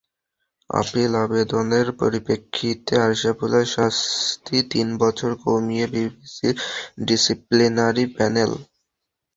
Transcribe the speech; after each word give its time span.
Appeal 0.69 1.11
আবেদনের 1.23 1.87
পরিপ্রেক্ষিতে 2.01 2.93
আশরাফুলের 3.07 3.65
শাস্তি 3.75 4.57
তিন 4.71 4.87
বছর 5.03 5.31
কমিয়েছে 5.43 6.01
বিসিবির 6.11 6.55
ডিসিপ্লিনারি 7.07 8.05
প্যানেল। 8.15 8.51